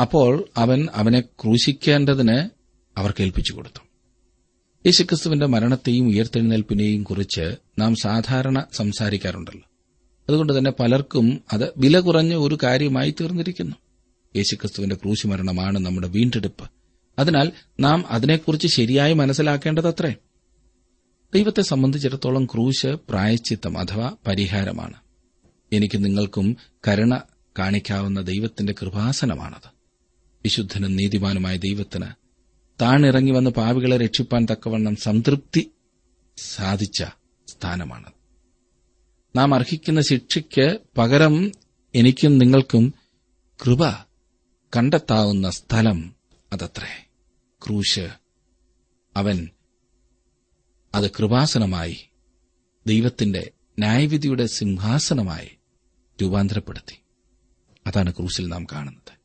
[0.00, 2.50] അപ്പോൾ അവൻ അവനെ ക്രൂശിക്കേണ്ടതിന്
[2.96, 3.80] അവർക്ക് ഏൽപ്പിച്ചു കൊടുത്തു.
[4.86, 9.68] യേശുക്രിസ്തുവിന്റെ മരണത്തെയും ഉയർത്തെഴുന്നേൽപ്പിനെയും കുറിച്ച് നാം സാധാരണ സംസാരിക്കാറുണ്ടല്ലോ.
[10.28, 13.76] അതുകൊണ്ട് തന്നെ പലർക്കും അത് വില കുറഞ്ഞ ഒരു കാര്യമായി തീർന്നിരിക്കുന്നു.
[14.36, 16.70] യേശുക്രിസ്തുവിന്റെ ക്രൂശ് മരണമാണ് നമ്മുടെ വീണ്ടെടുപ്പ്.
[17.18, 20.14] അതിനാൽ നാം അതിനെക്കുറിച്ച് ശരിയായി മനസ്സിലാക്കേണ്ടതത്രേ.
[21.34, 24.94] ദൈവത്തെ സംബന്ധിച്ചിടത്തോളം ക്രൂശ് പ്രായച്ചിത്തം അഥവാ പരിഹാരമാണ്.
[25.72, 26.56] എനിക്ക് നിങ്ങൾക്കും
[26.88, 27.18] കരുണ
[27.58, 29.77] കാണിക്കാവുന്ന ദൈവത്തിന്റെ കൃപാസനമാണത്.
[30.48, 32.06] വിശുദ്ധനും നീതിമാനുമായ ദൈവത്തിന്
[32.80, 35.70] താണിറങ്ങി വന്ന് പാവികളെ രക്ഷിപ്പാൻ തക്കവണ്ണം സംതൃപ്തി
[36.36, 37.04] സാധിച്ച
[37.48, 38.12] സ്ഥാനമാണ്.
[39.36, 41.52] നാം അർഹിക്കുന്ന ശിക്ഷയ്ക്ക് പകരം
[41.94, 42.94] എനിക്കും നിങ്ങൾക്കും
[43.64, 43.90] കൃപ
[44.76, 46.14] കണ്ടെത്താവുന്ന സ്ഥലം
[46.52, 47.06] അതത്രേ.
[47.66, 48.08] ക്രൂശ്
[49.16, 49.48] അവൻ
[50.94, 52.08] അത് കൃപാസനമായി
[52.86, 55.50] ദൈവത്തിന്റെ ന്യായവിധിയുടെ സിംഹാസനമായി
[56.22, 56.98] രൂപാന്തരപ്പെടുത്തി.
[57.86, 59.17] അതാണ് ക്രൂശിൽ നാം കാണുന്നത്.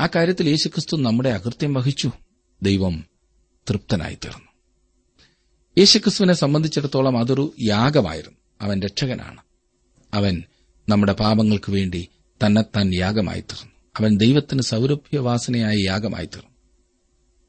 [0.00, 2.12] ആ കാര്യത്തിൽ യേശുക്രിസ്തു നമ്മുടെ അകൃത്യം വഹിച്ചു.
[2.62, 3.04] ദൈവം
[3.70, 4.50] തൃപ്തനായി തീർന്നു
[5.78, 8.38] യേശുക്രിസ്തുവിനെ സംബന്ധിച്ചിടത്തോളം അതൊരു യാഗമായിരുന്നു.
[8.60, 9.40] അവൻ രക്ഷകനാണ്.
[10.14, 10.42] അവൻ
[10.88, 12.08] നമ്മുടെ പാപങ്ങൾക്ക് വേണ്ടി
[12.46, 16.50] തന്നെത്താൻ യാഗമായി തീർന്നു അവൻ ദൈവത്തിന് സൗരഭ്യവാസനയായ യാഗമായി തീർന്നു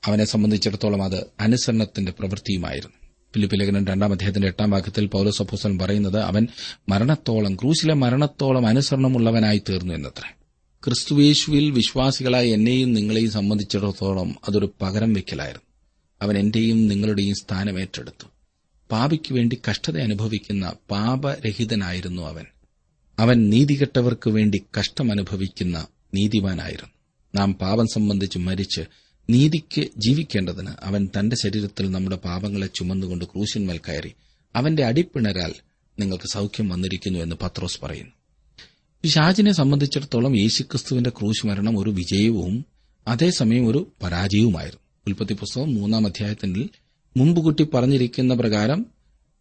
[0.06, 3.08] അവനെ സംബന്ധിച്ചിടത്തോളം അത് അനുസരണത്തിന്റെ പ്രവൃത്തിയുമായിരുന്നു.
[3.34, 6.48] ഫിലിപ്പ് ലേഖനം രണ്ടാം അദ്ദേഹത്തിന്റെ എട്ടാം വാക്യത്തിൽ പൌലോസ് അപ്പോസ്തലൻ പറയുന്നത് അവൻ
[6.90, 10.41] മരണത്തോളം ക്രൂശിലെ മരണത്തോളം അനുസരണമുള്ളവനായി തീർന്നു എന്നത്രേ.
[10.86, 15.67] ക്രിസ്തുവേശുവിൽ വിശ്വാസികളായ എന്നെയും നിങ്ങളെയും സംബന്ധിച്ചിടത്തോളം അതൊരു പകരം വയ്ക്കലായിരുന്നു.
[16.22, 18.28] അവൻ എന്റെയും നിങ്ങളുടെയും സ്ഥാനം ഏറ്റെടുത്തു.
[18.91, 22.46] പാപിക്കു വേണ്ടി കഷ്ടത അനുഭവിക്കുന്ന പാപരഹിതനായിരുന്നു അവൻ.
[23.20, 26.91] അവൻ നീതികെട്ടവർക്ക് വേണ്ടി കഷ്ടമനുഭവിക്കുന്ന നീതിമാനായിരുന്നു.
[27.36, 28.82] നാം പാപം സംബന്ധിച്ച് മരിച്ച്
[29.30, 34.12] നീതിക്ക് ജീവിക്കേണ്ടതിന് അവൻ തന്റെ ശരീരത്തിൽ നമ്മുടെ പാപങ്ങളെ ചുമന്നുകൊണ്ട് ക്രൂശിന്മേൽ കയറി
[34.56, 35.54] അവന്റെ അടിപ്പിണരാൽ
[36.00, 38.12] നിങ്ങൾക്ക് സൌഖ്യം വന്നിരിക്കുന്നു എന്ന് പത്രോസ് പറയുന്നു.
[39.02, 42.66] പിശാചിനെ സംബന്ധിച്ചിടത്തോളം യേശുക്രിസ്തുവിന്റെ ക്രൂശ് മരണം ഒരു വിജയവും
[43.08, 44.82] അതേസമയം ഒരു പരാജയവുമായിരുന്നു.
[45.08, 46.70] ഉൽപ്പത്തി പുസ്തകം മൂന്നാം അധ്യായത്തിൽ
[47.18, 48.86] മുമ്പുകുട്ടി പറഞ്ഞിരിക്കുന്ന പ്രകാരം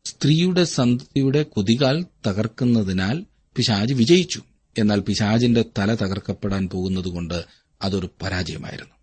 [0.05, 3.25] സ്ത്രീയുടെ സന്തതിയുടെ കൊതികാൽ തകർക്കുന്നതിനാൽ
[3.57, 4.43] പിശാജ് വിജയിച്ചു.
[4.79, 7.45] എന്നാൽ പിശാജിന്റെ തല തകർക്കപ്പെടാൻ പോകുന്നതുകൊണ്ട്
[7.83, 8.95] അതൊരു പരാജയമായിരുന്നു.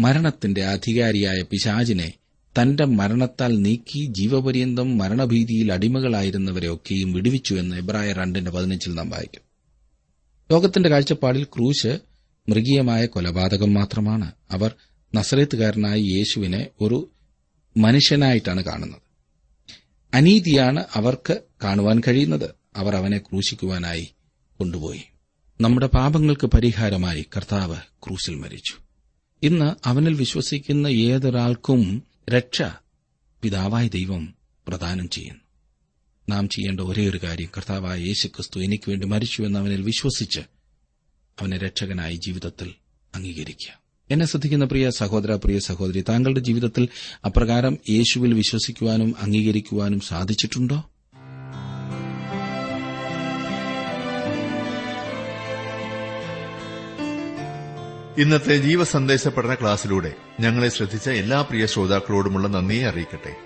[0.00, 2.12] മരണത്തിന്റെ അധികാരിയായ പിശാജിനെ
[2.62, 9.45] തന്റെ മരണത്താൽ നീക്കി ജീവപര്യന്തം മരണഭീതിയിൽ അടിമകളായിരുന്നവരെയൊക്കെയും വിടുവിച്ചു എന്ന് എബ്രായ രണ്ടിന്റെ പതിനഞ്ചിൽ നാം വായിക്കും.
[10.50, 11.98] ലോകത്തിന്റെ കാഴ്ചപ്പാടിൽ ക്രൂശ്
[12.48, 14.32] മൃഗീയമായ കൊലപാതകം മാത്രമാണ്.
[14.50, 14.74] അവർ
[15.14, 17.10] നസറേത്തുകാരനായ യേശുവിനെ ഒരു
[17.76, 19.00] മനുഷ്യനായിട്ടാണ് കാണുന്നത്.
[20.14, 22.50] അനീതിയാണ് അവർക്ക് കാണുവാൻ കഴിയുന്നത്.
[22.76, 24.12] അവർ അവനെ ക്രൂശിക്കുവാനായി
[24.58, 25.02] കൊണ്ടുപോയി.
[25.60, 28.74] നമ്മുടെ പാപങ്ങൾക്ക് പരിഹാരമായി കർത്താവ് ക്രൂശിൽ മരിച്ചു.
[29.42, 32.62] ഇന്ന് അവനിൽ വിശ്വസിക്കുന്ന ഏതൊരാൾക്കും രക്ഷ
[33.42, 34.34] പിതാവായ ദൈവം
[34.68, 35.45] പ്രദാനം ചെയ്യുന്നു.
[36.28, 37.48] നാം ചെയ്യേണ്ട ഒരേ ഒരു കാര്യം.
[37.56, 40.40] കർത്താവായ യേശുക്രിസ്തു എനിക്ക് വേണ്ടി മരിച്ചു എന്ന് അവനിൽ വിശ്വസിച്ച്
[41.40, 42.74] അവനെ രക്ഷകനായി ജീവിതത്തിൽ
[43.14, 43.80] അംഗീകരിക്കുക.
[44.10, 46.88] എന്നെ ശ്രദ്ധിക്കുന്ന പ്രിയ സഹോദര പ്രിയ സഹോദരി താങ്കളുടെ ജീവിതത്തിൽ
[47.26, 50.90] അപ്രകാരം യേശുവിൽ വിശ്വസിക്കുവാനും അംഗീകരിക്കുവാനും സാധിച്ചിട്ടുണ്ടോ?
[58.18, 63.45] ഇന്നത്തെ ജീവസന്ദേശ പഠന ക്ലാസ്സിലൂടെ ഞങ്ങളെ ശ്രദ്ധിച്ച എല്ലാ പ്രിയ ശ്രോതാക്കളോടുമുള്ള നന്ദിയെ അറിയിക്കട്ടെ.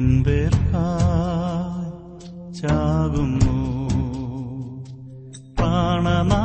[0.00, 1.90] என்பேற்காய்
[2.58, 3.56] சாகுமோ
[5.58, 6.42] பாணமா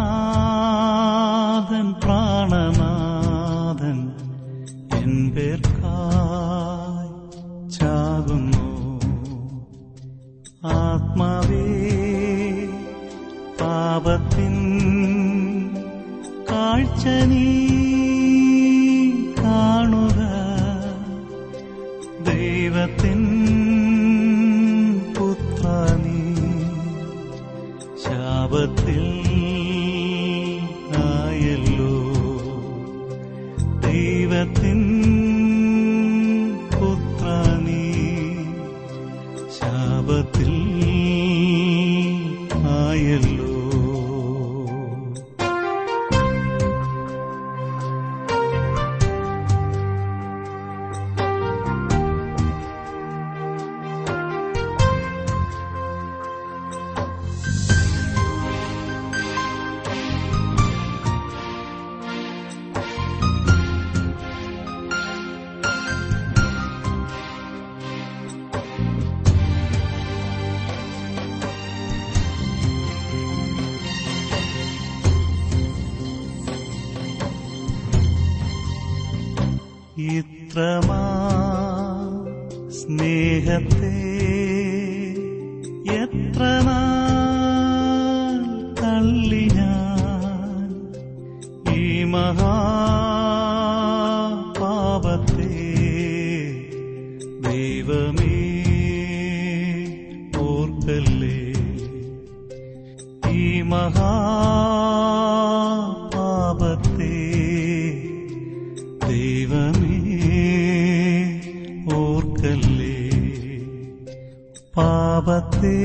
[115.25, 115.77] പാപത്തെ